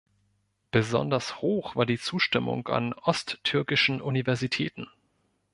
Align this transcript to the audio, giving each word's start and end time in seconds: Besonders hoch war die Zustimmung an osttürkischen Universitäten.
Besonders 0.71 1.43
hoch 1.43 1.75
war 1.75 1.85
die 1.85 1.99
Zustimmung 1.99 2.67
an 2.69 2.93
osttürkischen 2.93 4.01
Universitäten. 4.01 4.87